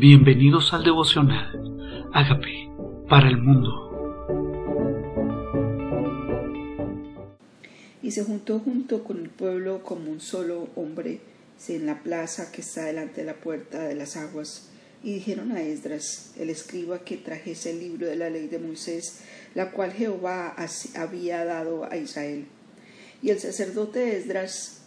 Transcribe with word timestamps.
Bienvenidos 0.00 0.72
al 0.72 0.82
devocional. 0.82 2.08
Hágame 2.14 2.72
para 3.06 3.28
el 3.28 3.36
mundo. 3.36 3.68
Y 8.02 8.10
se 8.10 8.24
juntó 8.24 8.60
junto 8.60 9.04
con 9.04 9.18
el 9.18 9.28
pueblo 9.28 9.82
como 9.82 10.10
un 10.10 10.20
solo 10.20 10.70
hombre 10.74 11.20
en 11.68 11.84
la 11.84 12.02
plaza 12.02 12.50
que 12.50 12.62
está 12.62 12.86
delante 12.86 13.20
de 13.20 13.26
la 13.26 13.34
puerta 13.34 13.82
de 13.82 13.94
las 13.94 14.16
aguas. 14.16 14.70
Y 15.02 15.12
dijeron 15.12 15.52
a 15.52 15.60
Esdras, 15.60 16.32
el 16.38 16.48
escriba, 16.48 17.00
que 17.00 17.18
trajese 17.18 17.72
el 17.72 17.80
libro 17.80 18.06
de 18.06 18.16
la 18.16 18.30
ley 18.30 18.46
de 18.46 18.58
Moisés, 18.58 19.20
la 19.54 19.70
cual 19.70 19.92
Jehová 19.92 20.56
había 20.96 21.44
dado 21.44 21.84
a 21.84 21.98
Israel. 21.98 22.46
Y 23.20 23.28
el 23.28 23.38
sacerdote 23.38 24.16
Esdras 24.16 24.80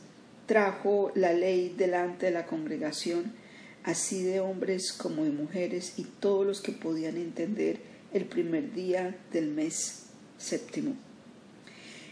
trajo 0.48 1.12
la 1.14 1.34
ley 1.34 1.72
delante 1.78 2.26
de 2.26 2.32
la 2.32 2.48
congregación 2.48 3.43
así 3.84 4.24
de 4.24 4.40
hombres 4.40 4.94
como 4.94 5.24
de 5.24 5.32
mujeres 5.32 5.94
y 5.98 6.04
todos 6.04 6.46
los 6.46 6.62
que 6.62 6.72
podían 6.72 7.18
entender 7.18 7.80
el 8.14 8.26
primer 8.26 8.74
día 8.74 9.18
del 9.32 9.50
mes 9.50 10.06
séptimo. 10.38 10.96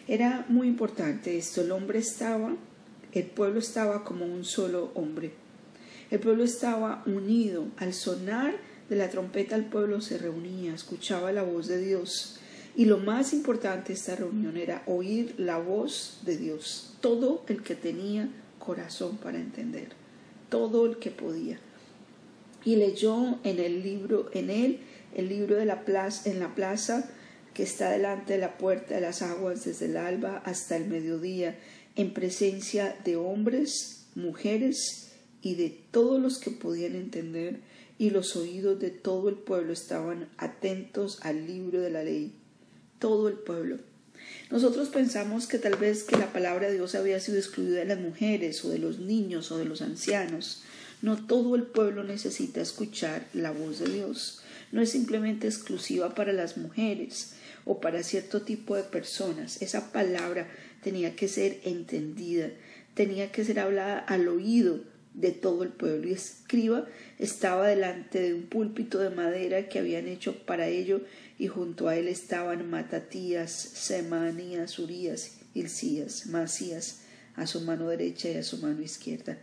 Era 0.07 0.45
muy 0.49 0.67
importante 0.67 1.38
esto, 1.38 1.62
el 1.62 1.71
hombre 1.71 1.99
estaba, 1.99 2.55
el 3.13 3.26
pueblo 3.26 3.59
estaba 3.59 4.03
como 4.03 4.26
un 4.26 4.43
solo 4.43 4.91
hombre. 4.95 5.31
El 6.09 6.20
pueblo 6.20 6.43
estaba 6.43 7.03
unido, 7.05 7.67
al 7.77 7.93
sonar 7.93 8.55
de 8.90 8.95
la 8.98 9.09
trompeta 9.09 9.55
el 9.55 9.65
pueblo 9.65 10.01
se 10.01 10.17
reunía, 10.17 10.73
escuchaba 10.73 11.31
la 11.31 11.43
voz 11.43 11.67
de 11.67 11.81
Dios. 11.81 12.40
Y 12.76 12.85
lo 12.85 12.98
más 12.98 13.31
importante 13.31 13.90
de 13.90 13.93
esta 13.93 14.15
reunión 14.15 14.57
era 14.57 14.84
oír 14.88 15.35
la 15.38 15.57
voz 15.57 16.20
de 16.26 16.38
Dios, 16.38 16.95
todo 16.99 17.45
el 17.48 17.63
que 17.63 17.76
tenía 17.76 18.29
corazón 18.59 19.17
para 19.17 19.38
entender 19.38 20.00
todo 20.51 20.85
el 20.85 20.97
que 20.97 21.09
podía. 21.09 21.59
Y 22.63 22.75
leyó 22.75 23.39
en 23.43 23.57
el 23.57 23.81
libro, 23.81 24.29
en 24.34 24.51
él, 24.51 24.81
el 25.15 25.29
libro 25.29 25.55
de 25.55 25.65
la 25.65 25.84
plaza, 25.84 26.29
en 26.29 26.39
la 26.39 26.53
plaza 26.53 27.09
que 27.55 27.63
está 27.63 27.89
delante 27.89 28.34
de 28.34 28.39
la 28.39 28.57
puerta 28.57 28.93
de 28.93 29.01
las 29.01 29.23
aguas 29.23 29.65
desde 29.65 29.85
el 29.85 29.98
alba 29.98 30.43
hasta 30.45 30.77
el 30.77 30.87
mediodía, 30.87 31.57
en 31.95 32.13
presencia 32.13 32.95
de 33.03 33.15
hombres, 33.15 34.05
mujeres 34.13 35.13
y 35.41 35.55
de 35.55 35.70
todos 35.91 36.21
los 36.21 36.37
que 36.37 36.51
podían 36.51 36.95
entender, 36.95 37.61
y 37.98 38.09
los 38.09 38.35
oídos 38.35 38.79
de 38.79 38.89
todo 38.89 39.29
el 39.29 39.35
pueblo 39.35 39.73
estaban 39.73 40.29
atentos 40.37 41.20
al 41.23 41.48
libro 41.48 41.81
de 41.81 41.91
la 41.91 42.04
ley. 42.04 42.33
Todo 42.99 43.27
el 43.27 43.35
pueblo. 43.35 43.77
Nosotros 44.49 44.90
pensamos 44.90 45.48
que 45.48 45.60
tal 45.60 45.76
vez 45.76 46.04
que 46.04 46.18
la 46.18 46.34
palabra 46.34 46.68
de 46.68 46.74
Dios 46.74 46.96
había 46.96 47.20
sido 47.20 47.37
excluida 47.37 47.79
de 47.79 47.85
las 47.85 47.99
mujeres 47.99 48.63
o 48.65 48.70
de 48.70 48.79
los 48.79 48.99
niños 48.99 49.51
o 49.51 49.57
de 49.57 49.65
los 49.65 49.82
ancianos. 49.82 50.63
No 51.01 51.26
todo 51.26 51.55
el 51.55 51.63
pueblo 51.63 52.04
necesita 52.04 52.62
escuchar 52.62 53.26
la 53.34 53.51
voz 53.51 53.79
de 53.79 53.91
Dios. 53.91 54.41
No 54.71 54.82
es 54.82 54.91
simplemente 54.91 55.48
exclusiva 55.48 56.13
para 56.13 56.34
las 56.34 56.57
mujeres 56.57 57.34
o 57.65 57.79
para 57.79 58.04
cierto 58.04 58.41
tipo 58.41 58.76
de 58.76 58.84
personas. 58.84 59.62
Esa 59.62 59.91
palabra 59.91 60.49
tenía 60.84 61.16
que 61.16 61.27
ser 61.27 61.60
entendida, 61.63 62.49
tenía 62.93 63.32
que 63.32 63.45
ser 63.45 63.60
hablada 63.60 63.99
al 63.99 64.28
oído 64.28 64.91
de 65.13 65.31
todo 65.31 65.63
el 65.63 65.69
pueblo. 65.69 66.07
Y 66.07 66.13
escriba 66.13 66.85
estaba 67.19 67.67
delante 67.67 68.22
de 68.22 68.34
un 68.34 68.44
púlpito 68.44 69.00
de 69.00 69.09
madera 69.09 69.69
que 69.69 69.79
habían 69.79 70.07
hecho 70.07 70.45
para 70.45 70.67
ello 70.67 71.01
y 71.38 71.47
junto 71.47 71.88
a 71.88 71.95
él 71.95 72.07
estaban 72.07 72.69
Matatías, 72.69 73.51
Semanías, 73.51 74.78
Urías, 74.79 75.38
Hilcías, 75.53 76.28
Masías, 76.28 77.01
a 77.35 77.47
su 77.47 77.62
mano 77.62 77.88
derecha 77.88 78.29
y 78.29 78.38
a 78.38 78.44
su 78.44 78.57
mano 78.57 78.81
izquierda. 78.81 79.38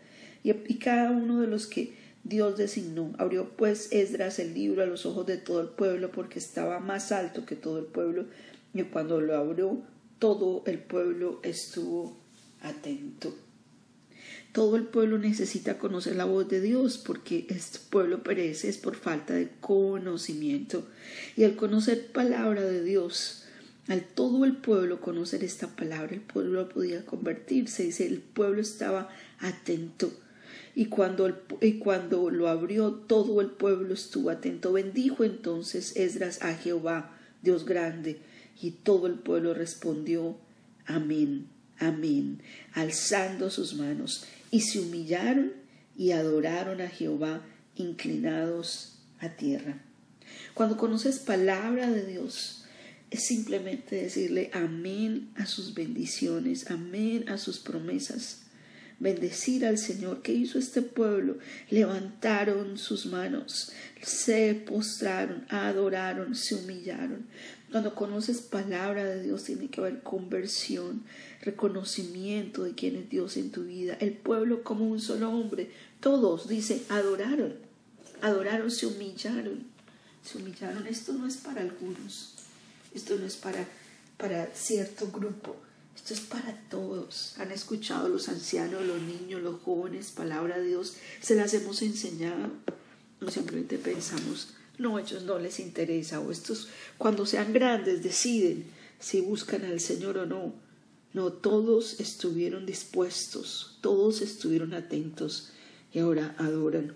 Y, 0.44 0.50
y 0.50 0.78
cada 0.78 1.10
uno 1.10 1.40
de 1.40 1.46
los 1.46 1.66
que 1.66 1.92
Dios 2.24 2.58
designó. 2.58 3.14
Abrió 3.18 3.50
pues 3.56 3.88
Esdras 3.90 4.38
el 4.38 4.54
libro 4.54 4.82
a 4.82 4.86
los 4.86 5.06
ojos 5.06 5.26
de 5.26 5.38
todo 5.38 5.60
el 5.60 5.68
pueblo 5.68 6.12
porque 6.12 6.38
estaba 6.38 6.78
más 6.78 7.10
alto 7.12 7.46
que 7.46 7.56
todo 7.56 7.78
el 7.78 7.86
pueblo 7.86 8.26
y 8.74 8.82
cuando 8.84 9.20
lo 9.20 9.36
abrió 9.36 9.80
todo 10.18 10.62
el 10.66 10.78
pueblo 10.78 11.40
estuvo 11.42 12.16
atento. 12.60 13.34
Todo 14.52 14.76
el 14.76 14.84
pueblo 14.84 15.18
necesita 15.18 15.78
conocer 15.78 16.16
la 16.16 16.24
voz 16.24 16.48
de 16.48 16.60
Dios 16.60 16.98
porque 16.98 17.46
este 17.50 17.78
pueblo 17.90 18.22
perece 18.22 18.68
es 18.68 18.78
por 18.78 18.96
falta 18.96 19.34
de 19.34 19.50
conocimiento. 19.60 20.86
Y 21.36 21.44
al 21.44 21.54
conocer 21.54 22.06
palabra 22.12 22.62
de 22.62 22.82
Dios, 22.82 23.44
al 23.88 24.02
todo 24.02 24.44
el 24.44 24.56
pueblo 24.56 25.00
conocer 25.00 25.44
esta 25.44 25.68
palabra, 25.68 26.14
el 26.14 26.20
pueblo 26.20 26.68
podía 26.68 27.04
convertirse. 27.04 27.84
Dice, 27.84 28.06
el 28.06 28.20
pueblo 28.20 28.60
estaba 28.60 29.10
atento. 29.38 30.10
Y 30.74 30.86
cuando, 30.86 31.36
y 31.60 31.78
cuando 31.78 32.30
lo 32.30 32.48
abrió, 32.48 32.92
todo 32.92 33.40
el 33.40 33.48
pueblo 33.48 33.94
estuvo 33.94 34.30
atento. 34.30 34.72
Bendijo 34.72 35.24
entonces 35.24 35.96
Esdras 35.96 36.42
a 36.42 36.54
Jehová, 36.54 37.18
Dios 37.42 37.64
grande, 37.64 38.20
y 38.60 38.70
todo 38.70 39.06
el 39.06 39.14
pueblo 39.14 39.54
respondió, 39.54 40.36
Amén, 40.86 41.48
amén, 41.78 42.42
alzando 42.72 43.50
sus 43.50 43.74
manos 43.74 44.24
y 44.50 44.60
se 44.62 44.80
humillaron 44.80 45.52
y 45.96 46.12
adoraron 46.12 46.80
a 46.80 46.88
Jehová 46.88 47.42
inclinados 47.76 48.98
a 49.20 49.30
tierra. 49.30 49.82
Cuando 50.54 50.76
conoces 50.76 51.18
palabra 51.18 51.90
de 51.90 52.06
Dios, 52.06 52.64
es 53.10 53.26
simplemente 53.26 53.96
decirle 53.96 54.50
amén 54.52 55.30
a 55.36 55.46
sus 55.46 55.74
bendiciones, 55.74 56.70
amén 56.70 57.28
a 57.28 57.38
sus 57.38 57.58
promesas. 57.58 58.42
Bendecir 59.00 59.64
al 59.64 59.78
Señor 59.78 60.22
que 60.22 60.32
hizo 60.32 60.58
este 60.58 60.82
pueblo. 60.82 61.38
Levantaron 61.70 62.78
sus 62.78 63.06
manos, 63.06 63.72
se 64.02 64.54
postraron, 64.54 65.46
adoraron, 65.48 66.34
se 66.34 66.56
humillaron. 66.56 67.26
Cuando 67.70 67.94
conoces 67.94 68.40
palabra 68.40 69.04
de 69.04 69.22
Dios 69.22 69.44
tiene 69.44 69.68
que 69.68 69.80
haber 69.80 70.02
conversión, 70.02 71.04
reconocimiento 71.42 72.64
de 72.64 72.74
quién 72.74 72.96
es 72.96 73.10
Dios 73.10 73.36
en 73.36 73.50
tu 73.50 73.64
vida. 73.64 73.96
El 74.00 74.12
pueblo 74.12 74.64
como 74.64 74.86
un 74.86 75.00
solo 75.00 75.30
hombre, 75.30 75.70
todos, 76.00 76.48
dice, 76.48 76.82
adoraron, 76.88 77.54
adoraron, 78.22 78.70
se 78.70 78.86
humillaron, 78.86 79.64
se 80.24 80.38
humillaron. 80.38 80.86
Esto 80.86 81.12
no 81.12 81.26
es 81.26 81.36
para 81.36 81.60
algunos, 81.60 82.34
esto 82.94 83.16
no 83.16 83.26
es 83.26 83.36
para, 83.36 83.66
para 84.16 84.48
cierto 84.54 85.10
grupo, 85.12 85.56
esto 85.98 86.14
es 86.14 86.20
para 86.20 86.56
todos. 86.70 87.34
Han 87.38 87.50
escuchado 87.50 88.08
los 88.08 88.28
ancianos, 88.28 88.86
los 88.86 89.02
niños, 89.02 89.42
los 89.42 89.60
jóvenes, 89.62 90.12
palabra 90.12 90.58
de 90.58 90.68
Dios, 90.68 90.94
se 91.20 91.34
las 91.34 91.52
hemos 91.54 91.82
enseñado. 91.82 92.52
No 93.20 93.28
simplemente 93.32 93.78
pensamos, 93.78 94.54
no, 94.78 94.96
a 94.96 95.00
ellos 95.00 95.24
no 95.24 95.40
les 95.40 95.58
interesa, 95.58 96.20
o 96.20 96.30
estos 96.30 96.68
cuando 96.98 97.26
sean 97.26 97.52
grandes 97.52 98.04
deciden 98.04 98.66
si 99.00 99.20
buscan 99.20 99.64
al 99.64 99.80
Señor 99.80 100.18
o 100.18 100.26
no. 100.26 100.54
No, 101.14 101.32
todos 101.32 101.98
estuvieron 101.98 102.64
dispuestos, 102.64 103.76
todos 103.80 104.20
estuvieron 104.22 104.74
atentos 104.74 105.50
y 105.92 105.98
ahora 105.98 106.36
adoran. 106.38 106.94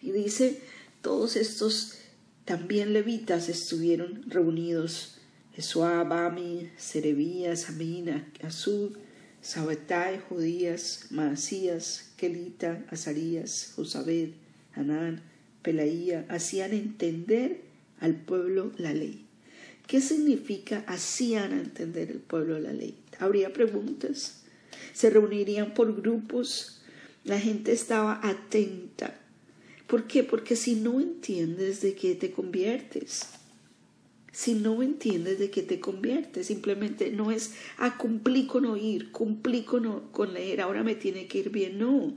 Y 0.00 0.12
dice, 0.12 0.62
todos 1.02 1.36
estos 1.36 1.98
también 2.46 2.94
levitas 2.94 3.50
estuvieron 3.50 4.24
reunidos. 4.28 5.13
Jesuá, 5.54 6.02
Bami, 6.02 6.70
Serebías, 6.76 7.68
Amina, 7.68 8.26
Azud, 8.42 8.96
Sabetai, 9.40 10.18
Judías, 10.28 11.06
Maasías, 11.10 12.10
Kelita, 12.16 12.84
Azarías, 12.90 13.72
Josabed, 13.76 14.30
Anán, 14.74 15.22
Pelaía, 15.62 16.26
hacían 16.28 16.72
entender 16.72 17.60
al 18.00 18.16
pueblo 18.16 18.72
la 18.78 18.92
ley. 18.92 19.24
¿Qué 19.86 20.00
significa 20.00 20.84
hacían 20.88 21.52
entender 21.52 22.10
el 22.10 22.18
pueblo 22.18 22.58
la 22.58 22.72
ley? 22.72 22.96
¿Habría 23.18 23.52
preguntas? 23.52 24.42
¿Se 24.92 25.10
reunirían 25.10 25.74
por 25.74 25.94
grupos? 25.94 26.80
La 27.22 27.38
gente 27.38 27.72
estaba 27.72 28.18
atenta. 28.22 29.20
¿Por 29.86 30.06
qué? 30.06 30.24
Porque 30.24 30.56
si 30.56 30.74
no 30.74 31.00
entiendes 31.00 31.80
de 31.80 31.94
qué 31.94 32.14
te 32.14 32.30
conviertes, 32.32 33.26
si 34.34 34.54
no 34.54 34.82
entiendes 34.82 35.38
de 35.38 35.48
qué 35.48 35.62
te 35.62 35.78
conviertes, 35.78 36.48
simplemente 36.48 37.10
no 37.10 37.30
es, 37.30 37.52
ah, 37.78 37.96
cumplí 37.96 38.46
con 38.46 38.66
oír, 38.66 39.12
cumplí 39.12 39.62
con, 39.62 40.08
con 40.10 40.34
leer, 40.34 40.60
ahora 40.60 40.82
me 40.82 40.96
tiene 40.96 41.28
que 41.28 41.38
ir 41.38 41.50
bien, 41.50 41.78
no, 41.78 42.16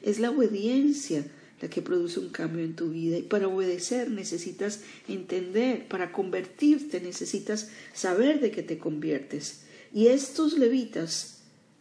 es 0.00 0.20
la 0.20 0.30
obediencia 0.30 1.26
la 1.60 1.68
que 1.68 1.82
produce 1.82 2.20
un 2.20 2.28
cambio 2.28 2.64
en 2.64 2.76
tu 2.76 2.90
vida. 2.90 3.18
Y 3.18 3.22
para 3.22 3.48
obedecer 3.48 4.10
necesitas 4.10 4.82
entender, 5.08 5.88
para 5.88 6.12
convertirte 6.12 7.00
necesitas 7.00 7.70
saber 7.94 8.40
de 8.40 8.52
qué 8.52 8.62
te 8.62 8.78
conviertes. 8.78 9.62
Y 9.92 10.06
estos 10.06 10.58
levitas, 10.58 11.40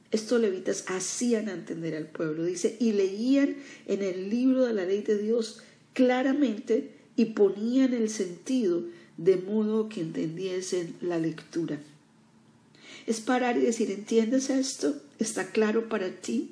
estos 0.10 0.42
levitas 0.42 0.86
hacían 0.88 1.48
entender 1.48 1.94
al 1.96 2.08
pueblo, 2.08 2.44
dice, 2.44 2.76
y 2.80 2.94
leían 2.94 3.58
en 3.86 4.02
el 4.02 4.32
libro 4.32 4.66
de 4.66 4.74
la 4.74 4.86
ley 4.86 5.02
de 5.02 5.20
Dios 5.20 5.62
claramente 5.94 6.96
y 7.16 7.26
ponían 7.26 7.94
el 7.94 8.10
sentido 8.10 8.84
de 9.18 9.38
modo 9.38 9.90
que 9.90 10.02
entendiesen 10.02 10.96
la 11.02 11.18
lectura. 11.18 11.80
Es 13.08 13.22
parar 13.22 13.58
y 13.58 13.62
decir, 13.62 13.92
¿entiendes 13.92 14.50
esto? 14.50 14.96
¿Está 15.20 15.48
claro 15.48 15.88
para 15.90 16.10
ti? 16.10 16.52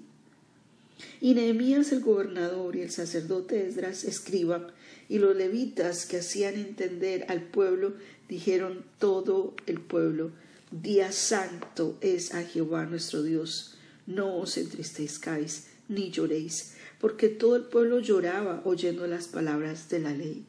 Y 1.19 1.33
Nehemías 1.33 1.91
el 1.91 2.01
gobernador 2.01 2.75
y 2.75 2.81
el 2.81 2.91
sacerdote 2.91 3.67
Esdras 3.67 4.03
escriba 4.03 4.67
y 5.09 5.19
los 5.19 5.35
levitas 5.35 6.05
que 6.05 6.17
hacían 6.17 6.55
entender 6.55 7.25
al 7.29 7.41
pueblo 7.41 7.93
dijeron 8.29 8.85
todo 8.99 9.53
el 9.65 9.81
pueblo, 9.81 10.31
día 10.71 11.11
santo 11.11 11.97
es 12.01 12.33
a 12.33 12.43
Jehová 12.43 12.85
nuestro 12.85 13.23
Dios, 13.23 13.75
no 14.07 14.37
os 14.37 14.57
entristezcáis 14.57 15.67
ni 15.89 16.09
lloréis, 16.09 16.73
porque 16.99 17.29
todo 17.29 17.55
el 17.55 17.63
pueblo 17.63 17.99
lloraba 17.99 18.61
oyendo 18.63 19.05
las 19.07 19.27
palabras 19.27 19.89
de 19.89 19.99
la 19.99 20.11
ley. 20.11 20.45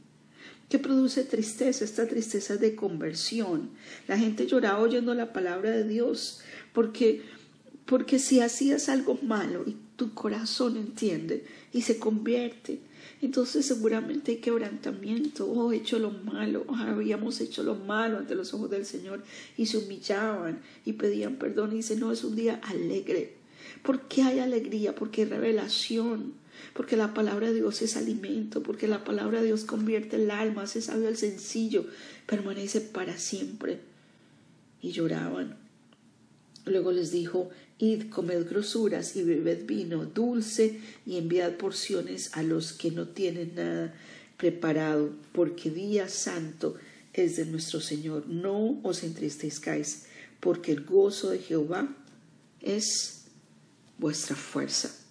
¿Qué 0.69 0.78
produce 0.78 1.25
tristeza? 1.25 1.84
Esta 1.84 2.06
tristeza 2.06 2.56
de 2.56 2.75
conversión. 2.75 3.70
La 4.08 4.19
gente 4.19 4.46
lloraba 4.46 4.81
oyendo 4.81 5.14
la 5.14 5.32
palabra 5.32 5.70
de 5.70 5.84
Dios, 5.84 6.40
porque, 6.72 7.22
porque 7.84 8.19
si 8.19 8.40
hacías 8.40 8.88
algo 8.88 9.19
malo 9.22 9.64
y 9.66 9.76
tu 9.96 10.14
corazón 10.14 10.76
entiende 10.76 11.44
y 11.72 11.82
se 11.82 11.99
convierte, 11.99 12.81
entonces 13.20 13.66
seguramente 13.66 14.32
hay 14.32 14.38
quebrantamiento. 14.38 15.46
Oh, 15.46 15.72
he 15.72 15.76
hecho 15.76 15.99
lo 15.99 16.11
malo, 16.11 16.64
oh, 16.66 16.75
habíamos 16.75 17.40
hecho 17.40 17.62
lo 17.62 17.75
malo 17.75 18.19
ante 18.19 18.34
los 18.34 18.52
ojos 18.55 18.70
del 18.70 18.87
Señor 18.87 19.22
y 19.56 19.66
se 19.66 19.78
humillaban 19.78 20.61
y 20.84 20.94
pedían 20.94 21.37
perdón 21.37 21.72
y 21.72 21.76
dice, 21.76 21.96
no, 21.96 22.11
es 22.11 22.25
un 22.25 22.37
día 22.37 22.61
alegre. 22.64 23.34
¿Por 23.82 24.08
qué 24.08 24.22
hay 24.22 24.38
alegría? 24.40 24.94
Porque 24.94 25.22
hay 25.22 25.28
revelación 25.28 26.34
porque 26.74 26.96
la 26.96 27.14
palabra 27.14 27.48
de 27.48 27.54
Dios 27.54 27.82
es 27.82 27.96
alimento, 27.96 28.62
porque 28.62 28.88
la 28.88 29.04
palabra 29.04 29.40
de 29.40 29.46
Dios 29.46 29.64
convierte 29.64 30.16
el 30.16 30.30
alma, 30.30 30.62
hace 30.62 30.82
sabio 30.82 31.08
al 31.08 31.16
sencillo, 31.16 31.86
permanece 32.26 32.80
para 32.80 33.16
siempre. 33.16 33.80
Y 34.82 34.92
lloraban. 34.92 35.56
Luego 36.66 36.92
les 36.92 37.10
dijo, 37.10 37.50
id, 37.78 38.10
comed 38.10 38.48
grosuras 38.48 39.16
y 39.16 39.22
bebed 39.22 39.66
vino 39.66 40.04
dulce 40.04 40.80
y 41.06 41.16
enviad 41.16 41.52
porciones 41.52 42.30
a 42.32 42.42
los 42.42 42.72
que 42.72 42.90
no 42.90 43.08
tienen 43.08 43.54
nada 43.54 43.94
preparado, 44.36 45.10
porque 45.32 45.70
día 45.70 46.08
santo 46.08 46.74
es 47.12 47.36
de 47.36 47.46
nuestro 47.46 47.80
Señor. 47.80 48.26
No 48.26 48.80
os 48.82 49.04
entristezcáis, 49.04 50.06
porque 50.40 50.72
el 50.72 50.84
gozo 50.84 51.30
de 51.30 51.38
Jehová 51.38 51.94
es 52.60 53.26
vuestra 53.98 54.34
fuerza 54.34 55.03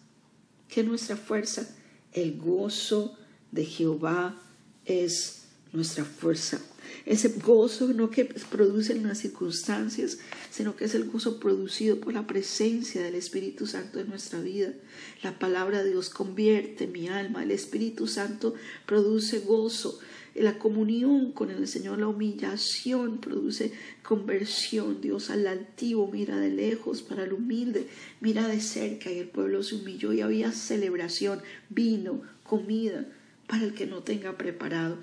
que 0.70 0.84
nuestra 0.84 1.16
fuerza, 1.16 1.70
el 2.12 2.38
gozo 2.38 3.18
de 3.52 3.66
Jehová 3.66 4.42
es 4.86 5.44
nuestra 5.72 6.06
fuerza. 6.06 6.62
Ese 7.06 7.30
gozo 7.30 7.88
no 7.88 8.10
que 8.10 8.26
produce 8.26 8.94
en 8.94 9.08
las 9.08 9.20
circunstancias, 9.20 10.20
sino 10.52 10.76
que 10.76 10.86
es 10.86 10.96
el 10.96 11.10
gozo 11.10 11.40
producido 11.40 12.00
por 12.00 12.14
la 12.14 12.28
presencia 12.28 13.02
del 13.02 13.16
Espíritu 13.16 13.68
Santo 13.68 14.00
en 14.00 14.10
nuestra 14.10 14.40
vida. 14.40 14.74
La 15.22 15.38
palabra 15.38 15.84
de 15.84 15.92
Dios 15.92 16.10
convierte 16.10 16.88
mi 16.88 17.10
alma, 17.10 17.44
el 17.44 17.52
Espíritu 17.52 18.08
Santo 18.08 18.54
produce 18.86 19.40
gozo, 19.40 20.00
la 20.36 20.58
comunión 20.58 21.32
con 21.32 21.52
el 21.52 21.68
Señor, 21.68 22.00
la 22.00 22.08
humillación 22.08 23.20
produce 23.20 23.72
conversión. 24.02 25.00
Dios 25.02 25.30
al 25.30 25.46
altivo 25.46 26.10
mira 26.12 26.38
de 26.38 26.50
lejos, 26.50 27.02
para 27.04 27.24
el 27.24 27.34
humilde 27.34 27.88
mira 28.20 28.48
de 28.48 28.60
cerca 28.60 29.12
y 29.12 29.20
el 29.20 29.28
pueblo 29.28 29.62
se 29.64 29.76
humilló 29.76 30.12
y 30.14 30.22
había 30.22 30.52
celebración, 30.52 31.42
vino, 31.70 32.22
comida 32.44 33.06
para 33.48 33.64
el 33.64 33.74
que 33.74 33.86
no 33.86 34.02
tenga 34.02 34.38
preparado. 34.38 34.98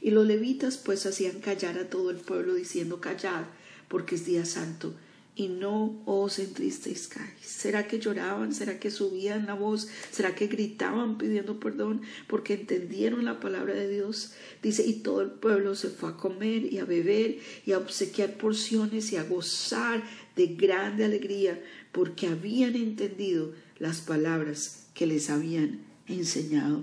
Y 0.00 0.10
los 0.10 0.26
levitas 0.26 0.76
pues 0.76 1.04
hacían 1.06 1.40
callar 1.40 1.78
a 1.78 1.90
todo 1.90 2.10
el 2.10 2.18
pueblo 2.18 2.54
diciendo 2.54 3.00
callad 3.00 3.44
porque 3.88 4.14
es 4.14 4.24
día 4.24 4.44
santo 4.44 4.94
y 5.38 5.48
no 5.48 6.02
os 6.06 6.38
entristezcáis. 6.38 7.38
¿Será 7.42 7.86
que 7.86 8.00
lloraban? 8.00 8.54
¿Será 8.54 8.80
que 8.80 8.90
subían 8.90 9.44
la 9.44 9.52
voz? 9.52 9.86
¿Será 10.10 10.34
que 10.34 10.46
gritaban 10.46 11.18
pidiendo 11.18 11.60
perdón 11.60 12.00
porque 12.26 12.54
entendieron 12.54 13.26
la 13.26 13.38
palabra 13.38 13.74
de 13.74 13.86
Dios? 13.86 14.32
Dice, 14.62 14.84
y 14.86 14.94
todo 14.94 15.20
el 15.20 15.30
pueblo 15.30 15.74
se 15.74 15.90
fue 15.90 16.08
a 16.08 16.16
comer 16.16 16.72
y 16.72 16.78
a 16.78 16.86
beber 16.86 17.38
y 17.66 17.72
a 17.72 17.78
obsequiar 17.78 18.38
porciones 18.38 19.12
y 19.12 19.16
a 19.16 19.24
gozar 19.24 20.02
de 20.36 20.46
grande 20.46 21.04
alegría 21.04 21.62
porque 21.92 22.28
habían 22.28 22.74
entendido 22.74 23.52
las 23.78 24.00
palabras 24.00 24.86
que 24.94 25.06
les 25.06 25.28
habían 25.28 25.80
enseñado. 26.06 26.82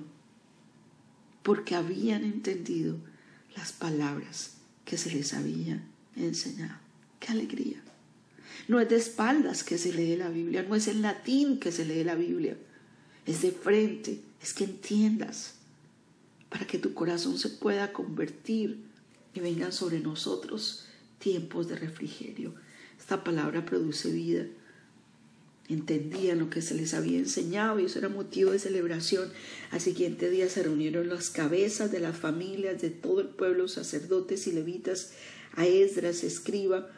Porque 1.42 1.74
habían 1.74 2.24
entendido 2.24 2.98
las 3.58 3.74
palabras 3.74 4.58
que 4.86 4.98
se 4.98 5.12
les 5.12 5.34
habían 5.34 5.88
enseñado. 6.16 6.78
¡Qué 7.20 7.32
alegría! 7.32 7.84
No 8.68 8.80
es 8.80 8.90
de 8.90 8.96
espaldas 8.96 9.64
que 9.64 9.78
se 9.78 9.94
lee 9.94 10.16
la 10.16 10.30
Biblia, 10.30 10.66
no 10.68 10.76
es 10.76 10.88
en 10.88 11.02
latín 11.02 11.60
que 11.60 11.72
se 11.72 11.86
lee 11.86 12.04
la 12.04 12.16
Biblia, 12.16 12.58
es 13.26 13.42
de 13.42 13.52
frente, 13.52 14.22
es 14.42 14.54
que 14.54 14.64
entiendas, 14.64 15.56
para 16.50 16.66
que 16.68 16.78
tu 16.78 16.94
corazón 16.94 17.38
se 17.40 17.50
pueda 17.50 17.92
convertir 17.92 18.78
y 19.34 19.40
vengan 19.40 19.72
sobre 19.72 20.00
nosotros 20.00 20.86
tiempos 21.20 21.68
de 21.68 21.76
refrigerio. 21.76 22.54
Esta 23.00 23.24
palabra 23.24 23.66
produce 23.66 24.12
vida. 24.12 24.46
Entendían 25.70 26.40
lo 26.40 26.50
que 26.50 26.62
se 26.62 26.76
les 26.76 26.94
había 26.94 27.18
enseñado 27.18 27.80
y 27.80 27.86
eso 27.86 28.00
era 28.00 28.10
motivo 28.10 28.52
de 28.52 28.60
celebración. 28.60 29.32
Al 29.72 29.82
siguiente 29.82 30.30
día 30.30 30.50
se 30.50 30.64
reunieron 30.64 31.10
las 31.10 31.30
cabezas 31.30 31.92
de 31.92 32.00
las 32.00 32.18
familias 32.18 32.82
de 32.82 32.90
todo 32.90 33.22
el 33.22 33.30
pueblo, 33.30 33.68
sacerdotes 33.68 34.46
y 34.48 34.52
levitas, 34.52 35.14
a 35.56 35.66
Esdras, 35.66 36.24
escriba, 36.24 36.90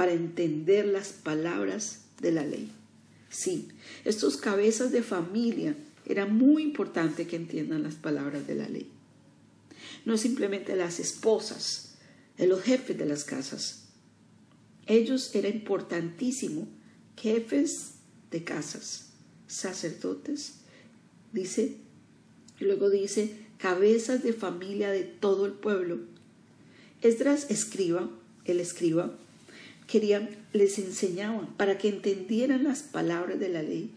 para 0.00 0.12
entender 0.12 0.86
las 0.86 1.08
palabras 1.08 2.04
de 2.22 2.32
la 2.32 2.42
ley. 2.42 2.72
Sí, 3.28 3.68
estos 4.06 4.38
cabezas 4.38 4.92
de 4.92 5.02
familia 5.02 5.76
era 6.06 6.24
muy 6.24 6.62
importante 6.62 7.26
que 7.26 7.36
entiendan 7.36 7.82
las 7.82 7.96
palabras 7.96 8.46
de 8.46 8.54
la 8.54 8.66
ley. 8.66 8.90
No 10.06 10.16
simplemente 10.16 10.74
las 10.74 11.00
esposas, 11.00 11.96
los 12.38 12.62
jefes 12.62 12.96
de 12.96 13.04
las 13.04 13.24
casas. 13.24 13.88
Ellos 14.86 15.34
era 15.34 15.50
importantísimo, 15.50 16.66
jefes 17.18 17.96
de 18.30 18.42
casas, 18.42 19.10
sacerdotes, 19.48 20.60
dice, 21.30 21.76
y 22.58 22.64
luego 22.64 22.88
dice, 22.88 23.36
cabezas 23.58 24.22
de 24.22 24.32
familia 24.32 24.90
de 24.92 25.04
todo 25.04 25.44
el 25.44 25.52
pueblo. 25.52 25.98
Esdras 27.02 27.50
escriba, 27.50 28.08
el 28.46 28.60
escriba, 28.60 29.14
querían, 29.90 30.28
les 30.52 30.78
enseñaban 30.78 31.56
para 31.56 31.78
que 31.78 31.88
entendieran 31.88 32.64
las 32.64 32.82
palabras 32.82 33.40
de 33.40 33.48
la 33.48 33.62
ley 33.62 33.90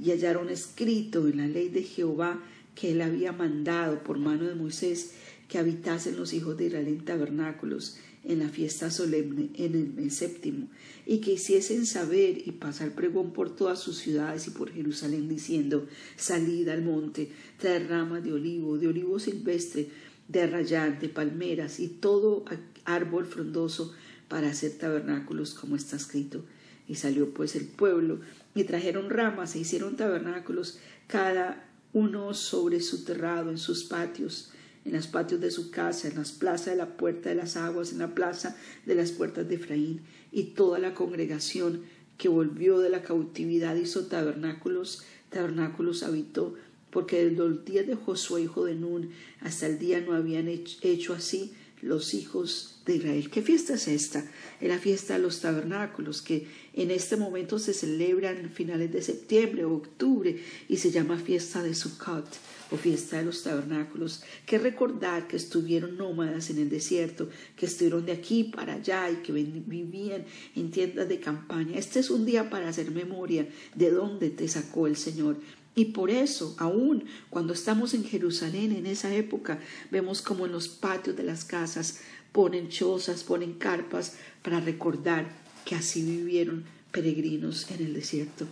y 0.00 0.10
hallaron 0.10 0.48
escrito 0.48 1.26
en 1.26 1.38
la 1.38 1.46
ley 1.46 1.68
de 1.68 1.82
Jehová 1.82 2.42
que 2.74 2.92
él 2.92 3.02
había 3.02 3.32
mandado 3.32 4.02
por 4.04 4.18
mano 4.18 4.44
de 4.44 4.54
Moisés 4.54 5.12
que 5.48 5.58
habitasen 5.58 6.16
los 6.16 6.32
hijos 6.32 6.56
de 6.56 6.66
Israel 6.66 6.86
en 6.86 7.04
tabernáculos 7.04 7.98
en 8.22 8.38
la 8.38 8.48
fiesta 8.48 8.90
solemne 8.90 9.48
en 9.54 9.74
el 9.74 9.88
mes 9.88 10.16
séptimo, 10.16 10.68
y 11.06 11.18
que 11.18 11.32
hiciesen 11.32 11.86
saber 11.86 12.46
y 12.46 12.52
pasar 12.52 12.94
pregón 12.94 13.32
por 13.32 13.56
todas 13.56 13.80
sus 13.80 13.96
ciudades 13.96 14.46
y 14.46 14.50
por 14.50 14.70
Jerusalén, 14.70 15.28
diciendo, 15.28 15.86
salid 16.16 16.68
al 16.68 16.82
monte, 16.82 17.30
traed 17.58 17.88
ramas 17.88 18.22
de 18.22 18.34
olivo, 18.34 18.76
de 18.76 18.88
olivo 18.88 19.18
silvestre, 19.18 19.88
de 20.28 20.42
arrayar, 20.42 21.00
de 21.00 21.08
palmeras 21.08 21.80
y 21.80 21.88
todo 21.88 22.44
árbol 22.84 23.24
frondoso, 23.24 23.94
para 24.30 24.48
hacer 24.48 24.78
tabernáculos 24.78 25.54
como 25.54 25.74
está 25.74 25.96
escrito. 25.96 26.44
Y 26.88 26.94
salió 26.94 27.34
pues 27.34 27.56
el 27.56 27.66
pueblo 27.66 28.20
y 28.54 28.64
trajeron 28.64 29.10
ramas 29.10 29.54
e 29.54 29.58
hicieron 29.58 29.96
tabernáculos, 29.96 30.78
cada 31.08 31.68
uno 31.92 32.32
sobre 32.32 32.80
su 32.80 33.04
terrado, 33.04 33.50
en 33.50 33.58
sus 33.58 33.82
patios, 33.84 34.52
en 34.84 34.92
los 34.92 35.08
patios 35.08 35.40
de 35.40 35.50
su 35.50 35.72
casa, 35.72 36.08
en 36.08 36.16
las 36.16 36.30
plazas 36.30 36.66
de 36.66 36.76
la 36.76 36.96
puerta 36.96 37.28
de 37.28 37.34
las 37.34 37.56
aguas, 37.56 37.90
en 37.90 37.98
la 37.98 38.14
plaza 38.14 38.56
de 38.86 38.94
las 38.94 39.10
puertas 39.10 39.48
de 39.48 39.56
Efraín. 39.56 40.02
Y 40.30 40.54
toda 40.54 40.78
la 40.78 40.94
congregación 40.94 41.82
que 42.16 42.28
volvió 42.28 42.78
de 42.78 42.90
la 42.90 43.02
cautividad 43.02 43.74
hizo 43.74 44.06
tabernáculos, 44.06 45.02
tabernáculos 45.30 46.04
habitó, 46.04 46.54
porque 46.90 47.24
desde 47.24 47.36
los 47.36 47.64
días 47.64 47.86
de 47.88 47.96
Josué, 47.96 48.42
hijo 48.42 48.64
de 48.64 48.76
Nun, 48.76 49.10
hasta 49.40 49.66
el 49.66 49.80
día 49.80 50.00
no 50.00 50.14
habían 50.14 50.46
hecho 50.48 51.14
así 51.14 51.52
los 51.82 52.14
hijos 52.14 52.80
de 52.86 52.96
Israel. 52.96 53.30
¿Qué 53.30 53.42
fiesta 53.42 53.74
es 53.74 53.88
esta? 53.88 54.24
Es 54.60 54.68
la 54.68 54.78
fiesta 54.78 55.14
de 55.14 55.20
los 55.20 55.40
tabernáculos, 55.40 56.22
que 56.22 56.46
en 56.74 56.90
este 56.90 57.16
momento 57.16 57.58
se 57.58 57.74
celebra 57.74 58.30
en 58.30 58.50
finales 58.50 58.92
de 58.92 59.02
septiembre 59.02 59.64
o 59.64 59.74
octubre 59.74 60.40
y 60.68 60.76
se 60.76 60.90
llama 60.90 61.18
fiesta 61.18 61.62
de 61.62 61.74
Sukkot 61.74 62.26
o 62.70 62.76
fiesta 62.76 63.18
de 63.18 63.24
los 63.24 63.42
tabernáculos. 63.42 64.22
Que 64.46 64.58
recordar 64.58 65.26
que 65.26 65.36
estuvieron 65.36 65.96
nómadas 65.96 66.50
en 66.50 66.58
el 66.58 66.68
desierto, 66.68 67.28
que 67.56 67.66
estuvieron 67.66 68.06
de 68.06 68.12
aquí 68.12 68.44
para 68.44 68.74
allá 68.74 69.10
y 69.10 69.16
que 69.16 69.32
vivían 69.32 70.24
en 70.54 70.70
tiendas 70.70 71.08
de 71.08 71.20
campaña. 71.20 71.78
Este 71.78 72.00
es 72.00 72.10
un 72.10 72.24
día 72.26 72.50
para 72.50 72.68
hacer 72.68 72.90
memoria 72.90 73.48
de 73.74 73.90
dónde 73.90 74.30
te 74.30 74.48
sacó 74.48 74.86
el 74.86 74.96
Señor 74.96 75.36
y 75.74 75.86
por 75.86 76.10
eso, 76.10 76.54
aún 76.58 77.04
cuando 77.30 77.52
estamos 77.52 77.94
en 77.94 78.04
Jerusalén 78.04 78.72
en 78.72 78.86
esa 78.86 79.14
época, 79.14 79.60
vemos 79.90 80.20
como 80.20 80.46
en 80.46 80.52
los 80.52 80.68
patios 80.68 81.16
de 81.16 81.22
las 81.22 81.44
casas 81.44 82.00
ponen 82.32 82.68
chozas, 82.68 83.24
ponen 83.24 83.54
carpas 83.54 84.16
para 84.42 84.60
recordar 84.60 85.30
que 85.64 85.74
así 85.74 86.02
vivieron 86.02 86.64
peregrinos 86.92 87.70
en 87.70 87.86
el 87.86 87.94
desierto. 87.94 88.46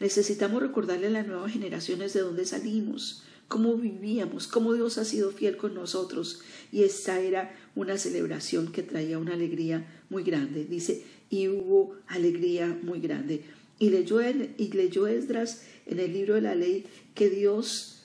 Necesitamos 0.00 0.62
recordarle 0.62 1.06
a 1.06 1.10
las 1.10 1.26
nuevas 1.26 1.52
generaciones 1.52 2.12
de 2.12 2.20
dónde 2.20 2.44
salimos, 2.44 3.22
cómo 3.48 3.76
vivíamos, 3.76 4.46
cómo 4.46 4.74
Dios 4.74 4.98
ha 4.98 5.04
sido 5.04 5.30
fiel 5.30 5.56
con 5.56 5.74
nosotros. 5.74 6.42
Y 6.70 6.82
esta 6.82 7.18
era 7.20 7.56
una 7.74 7.96
celebración 7.96 8.72
que 8.72 8.82
traía 8.82 9.18
una 9.18 9.34
alegría 9.34 9.86
muy 10.10 10.22
grande. 10.22 10.64
Dice, 10.64 11.04
y 11.30 11.48
hubo 11.48 11.96
alegría 12.08 12.78
muy 12.82 13.00
grande. 13.00 13.44
Y 13.78 13.90
leyó, 13.90 14.20
y 14.20 14.68
leyó 14.72 15.06
Esdras 15.06 15.62
en 15.86 16.00
el 16.00 16.12
libro 16.12 16.34
de 16.34 16.40
la 16.40 16.54
ley 16.54 16.86
que 17.14 17.28
Dios, 17.28 18.02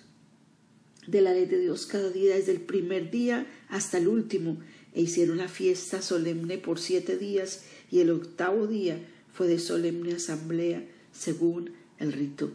de 1.08 1.22
la 1.22 1.34
ley 1.34 1.46
de 1.46 1.60
Dios 1.60 1.86
cada 1.86 2.10
día, 2.10 2.36
desde 2.36 2.52
el 2.52 2.62
primer 2.62 3.10
día 3.10 3.48
hasta 3.70 3.98
el 3.98 4.08
último, 4.08 4.58
e 4.94 5.02
hicieron 5.02 5.38
la 5.38 5.48
fiesta 5.48 6.02
solemne 6.02 6.58
por 6.58 6.80
siete 6.80 7.18
días, 7.18 7.64
y 7.90 8.00
el 8.00 8.10
octavo 8.10 8.68
día 8.68 9.00
fue 9.34 9.48
de 9.48 9.60
solemne 9.60 10.14
asamblea, 10.14 10.86
según 11.14 11.72
el 12.00 12.14
rito. 12.14 12.52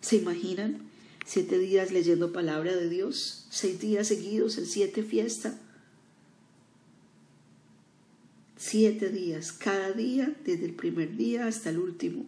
¿Se 0.00 0.16
imaginan? 0.16 0.90
Siete 1.24 1.58
días 1.58 1.92
leyendo 1.92 2.32
palabra 2.32 2.74
de 2.74 2.88
Dios, 2.88 3.46
seis 3.50 3.80
días 3.80 4.08
seguidos 4.08 4.58
en 4.58 4.66
siete 4.66 5.02
fiestas. 5.02 5.54
Siete 8.56 9.08
días, 9.08 9.52
cada 9.52 9.92
día, 9.92 10.36
desde 10.44 10.66
el 10.66 10.74
primer 10.74 11.16
día 11.16 11.46
hasta 11.46 11.70
el 11.70 11.78
último. 11.78 12.26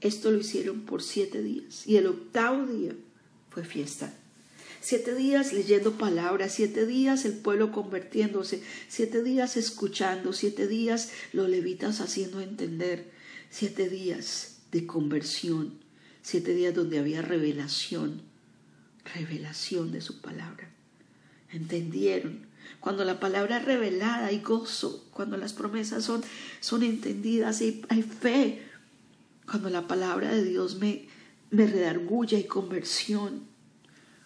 Esto 0.00 0.30
lo 0.30 0.38
hicieron 0.38 0.82
por 0.82 1.02
siete 1.02 1.42
días 1.42 1.86
y 1.86 1.96
el 1.96 2.06
octavo 2.06 2.66
día 2.66 2.92
fue 3.50 3.64
fiesta. 3.64 4.12
Siete 4.80 5.14
días 5.14 5.52
leyendo 5.52 5.92
palabras, 5.92 6.52
siete 6.54 6.86
días 6.86 7.24
el 7.24 7.32
pueblo 7.32 7.72
convirtiéndose, 7.72 8.62
siete 8.88 9.22
días 9.22 9.56
escuchando, 9.56 10.32
siete 10.32 10.68
días 10.68 11.10
los 11.32 11.48
levitas 11.48 12.00
haciendo 12.00 12.40
entender, 12.40 13.10
siete 13.50 13.88
días 13.88 14.58
de 14.70 14.86
conversión, 14.86 15.78
siete 16.22 16.54
días 16.54 16.74
donde 16.74 16.98
había 16.98 17.22
revelación, 17.22 18.22
revelación 19.14 19.92
de 19.92 20.02
su 20.02 20.20
palabra. 20.20 20.70
¿Entendieron? 21.50 22.46
Cuando 22.80 23.04
la 23.04 23.18
palabra 23.18 23.58
es 23.58 23.64
revelada 23.64 24.26
hay 24.26 24.40
gozo, 24.40 25.06
cuando 25.12 25.36
las 25.36 25.52
promesas 25.52 26.04
son, 26.04 26.22
son 26.60 26.82
entendidas 26.82 27.62
y 27.62 27.82
hay 27.88 28.02
fe, 28.02 28.62
cuando 29.46 29.70
la 29.70 29.86
palabra 29.86 30.34
de 30.34 30.44
Dios 30.44 30.76
me, 30.76 31.08
me 31.50 31.66
redargulla 31.66 32.38
y 32.38 32.44
conversión, 32.44 33.46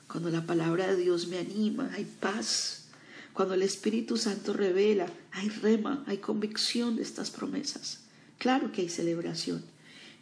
cuando 0.09 0.31
la 0.31 0.47
palabra 0.47 0.89
de 0.89 0.97
Dios 0.97 1.29
me 1.29 1.39
anima, 1.39 1.91
hay 1.95 2.05
paz, 2.05 2.87
cuando 3.33 3.55
el 3.55 3.63
Espíritu 3.63 4.17
Santo 4.17 4.53
revela, 4.53 5.07
hay 5.31 5.49
rema, 5.49 6.03
hay 6.07 6.19
convicción 6.19 6.97
de 6.97 7.03
estas 7.03 7.31
promesas. 7.31 8.01
Claro 8.39 8.73
que 8.73 8.83
hay 8.83 8.89
celebración. 8.89 9.63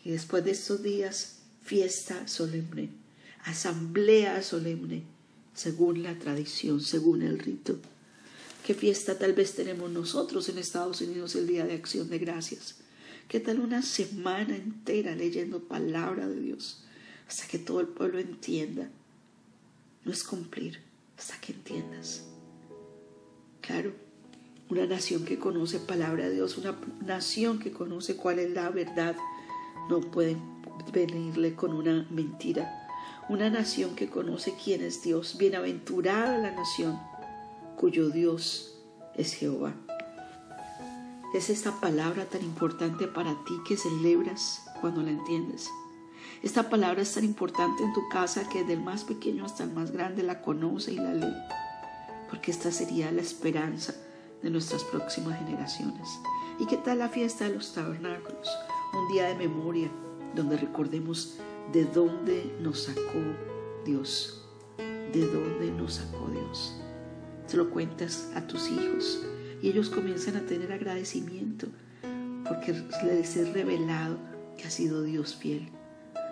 Y 0.05 0.11
después 0.11 0.45
de 0.45 0.51
estos 0.51 0.83
días, 0.83 1.37
fiesta 1.63 2.29
solemne, 2.29 2.91
asamblea 3.45 4.43
solemne, 4.43 5.05
según 5.55 6.03
la 6.03 6.19
tradición, 6.19 6.81
según 6.81 7.23
el 7.23 7.39
rito. 7.39 7.79
¿Qué 8.67 8.75
fiesta 8.75 9.19
tal 9.19 9.33
vez 9.33 9.55
tenemos 9.55 9.91
nosotros 9.91 10.49
en 10.49 10.59
Estados 10.59 11.01
Unidos 11.01 11.35
el 11.35 11.47
Día 11.47 11.65
de 11.65 11.75
Acción 11.75 12.11
de 12.11 12.19
Gracias? 12.19 12.77
¿Qué 13.29 13.41
tal 13.41 13.61
una 13.61 13.83
semana 13.83 14.57
entera 14.57 15.15
leyendo 15.15 15.61
palabra 15.61 16.27
de 16.27 16.41
Dios 16.41 16.83
hasta 17.29 17.47
que 17.47 17.59
todo 17.59 17.81
el 17.81 17.89
pueblo 17.89 18.19
entienda? 18.19 18.89
No 20.07 20.13
es 20.13 20.25
cumplir 20.25 20.81
hasta 21.19 21.39
que 21.39 21.53
entiendas. 21.53 22.27
Claro, 23.61 23.93
una 24.71 24.87
nación 24.87 25.27
que 25.27 25.39
conoce 25.39 25.79
palabra 25.79 26.27
de 26.27 26.37
Dios, 26.37 26.57
una 26.57 26.75
nación 27.05 27.59
que 27.59 27.71
conoce 27.71 28.17
cuál 28.17 28.39
es 28.39 28.51
la 28.53 28.71
verdad, 28.71 29.15
no 29.91 30.01
puede 30.01 30.39
venirle 30.91 31.55
con 31.55 31.75
una 31.75 32.07
mentira. 32.11 32.89
Una 33.29 33.51
nación 33.51 33.95
que 33.95 34.09
conoce 34.09 34.55
quién 34.65 34.83
es 34.83 35.03
Dios, 35.03 35.37
bienaventurada 35.37 36.39
la 36.39 36.53
nación 36.53 36.99
cuyo 37.77 38.09
Dios 38.09 38.75
es 39.17 39.35
Jehová. 39.35 39.75
Es 41.35 41.51
esta 41.51 41.73
palabra 41.73 42.25
tan 42.25 42.43
importante 42.43 43.07
para 43.07 43.33
ti 43.45 43.55
que 43.67 43.77
celebras 43.77 44.63
cuando 44.81 45.03
la 45.03 45.11
entiendes. 45.11 45.69
Esta 46.43 46.71
palabra 46.71 47.03
es 47.03 47.13
tan 47.13 47.25
importante 47.25 47.83
en 47.83 47.93
tu 47.93 48.09
casa 48.09 48.49
que 48.49 48.65
del 48.65 48.81
más 48.81 49.05
pequeño 49.05 49.45
hasta 49.45 49.65
el 49.65 49.73
más 49.73 49.91
grande 49.91 50.23
la 50.23 50.41
conoce 50.41 50.93
y 50.93 50.97
la 50.97 51.13
lee, 51.13 51.35
porque 52.31 52.51
esta 52.51 52.73
sería 52.73 53.13
la 53.13 53.21
esperanza 53.21 53.95
de 54.43 54.49
nuestras 54.49 54.85
próximas 54.85 55.39
generaciones. 55.39 56.09
¿Y 56.59 56.67
qué 56.67 56.79
tal 56.79 57.01
la 57.01 57.11
fiesta 57.11 57.47
de 57.47 57.57
los 57.57 57.75
tabernáculos? 57.75 58.49
Un 58.95 59.13
día 59.13 59.27
de 59.27 59.35
memoria 59.35 59.91
donde 60.35 60.57
recordemos 60.57 61.37
de 61.75 61.85
dónde 61.85 62.57
nos 62.63 62.85
sacó 62.85 63.21
Dios, 63.85 64.47
de 64.79 65.27
dónde 65.27 65.71
nos 65.73 65.95
sacó 65.95 66.27
Dios. 66.33 66.75
Se 67.47 67.59
lo 67.59 67.69
cuentas 67.69 68.31
a 68.35 68.47
tus 68.47 68.71
hijos, 68.71 69.23
y 69.63 69.71
ellos 69.71 69.91
comienzan 69.91 70.37
a 70.37 70.47
tener 70.47 70.73
agradecimiento 70.73 71.67
porque 72.49 72.75
les 73.05 73.37
es 73.37 73.53
revelado 73.53 74.19
que 74.57 74.65
ha 74.65 74.71
sido 74.71 75.03
Dios 75.03 75.37
fiel. 75.37 75.69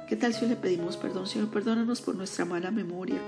¿Qué 0.09 0.15
tal 0.15 0.33
si 0.35 0.47
le 0.47 0.55
pedimos 0.55 0.97
perdón, 0.97 1.27
Señor? 1.27 1.51
Perdónanos 1.51 2.01
por 2.01 2.15
nuestra 2.15 2.45
mala 2.45 2.71
memoria. 2.71 3.19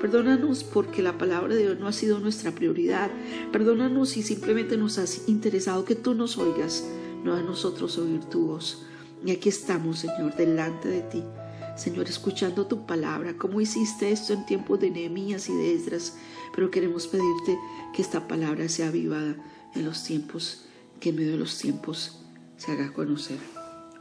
Perdónanos 0.00 0.64
porque 0.64 1.00
la 1.00 1.16
palabra 1.16 1.54
de 1.54 1.62
Dios 1.62 1.78
no 1.78 1.86
ha 1.86 1.92
sido 1.92 2.18
nuestra 2.18 2.50
prioridad. 2.50 3.10
Perdónanos 3.52 4.10
si 4.10 4.22
simplemente 4.22 4.76
nos 4.76 4.98
has 4.98 5.28
interesado 5.28 5.84
que 5.84 5.94
tú 5.94 6.14
nos 6.14 6.36
oigas, 6.36 6.84
no 7.22 7.34
a 7.34 7.42
nosotros 7.42 7.96
oír 7.98 8.24
tu 8.24 8.48
voz. 8.48 8.84
Y 9.24 9.30
aquí 9.30 9.48
estamos, 9.48 10.00
Señor, 10.00 10.34
delante 10.36 10.88
de 10.88 11.02
ti. 11.02 11.22
Señor, 11.76 12.08
escuchando 12.08 12.66
tu 12.66 12.86
palabra, 12.86 13.36
como 13.36 13.60
hiciste 13.60 14.10
esto 14.10 14.32
en 14.32 14.46
tiempos 14.46 14.80
de 14.80 14.90
Nehemías 14.90 15.50
y 15.50 15.54
de 15.54 15.74
Esdras, 15.74 16.16
pero 16.54 16.70
queremos 16.70 17.06
pedirte 17.06 17.58
que 17.92 18.00
esta 18.00 18.26
palabra 18.26 18.66
sea 18.70 18.88
avivada 18.88 19.36
en 19.74 19.84
los 19.84 20.02
tiempos, 20.02 20.64
que 21.00 21.10
en 21.10 21.16
medio 21.16 21.32
de 21.32 21.38
los 21.38 21.58
tiempos 21.58 22.22
se 22.56 22.72
haga 22.72 22.94
conocer. 22.94 23.38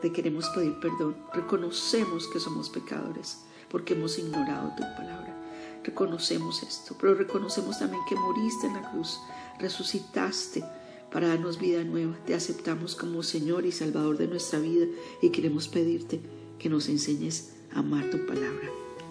Te 0.01 0.13
queremos 0.13 0.47
pedir 0.49 0.79
perdón. 0.79 1.17
Reconocemos 1.33 2.29
que 2.29 2.39
somos 2.39 2.69
pecadores 2.69 3.39
porque 3.69 3.93
hemos 3.93 4.17
ignorado 4.19 4.69
tu 4.77 4.83
palabra. 4.95 5.35
Reconocemos 5.83 6.63
esto, 6.63 6.95
pero 6.99 7.13
reconocemos 7.13 7.79
también 7.79 8.01
que 8.07 8.15
moriste 8.15 8.67
en 8.67 8.73
la 8.73 8.89
cruz, 8.89 9.19
resucitaste 9.59 10.63
para 11.11 11.27
darnos 11.27 11.59
vida 11.59 11.83
nueva. 11.83 12.15
Te 12.25 12.35
aceptamos 12.35 12.95
como 12.95 13.21
Señor 13.21 13.65
y 13.65 13.73
Salvador 13.73 14.17
de 14.17 14.27
nuestra 14.27 14.59
vida 14.59 14.85
y 15.21 15.29
queremos 15.31 15.67
pedirte 15.67 16.21
que 16.57 16.69
nos 16.69 16.87
enseñes 16.87 17.54
amar 17.75 18.09
tu 18.09 18.25
palabra. 18.25 18.69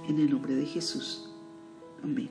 En 0.08 0.18
el 0.18 0.30
nombre 0.30 0.54
de 0.54 0.66
Jesús. 0.66 1.30
Amén. 2.02 2.30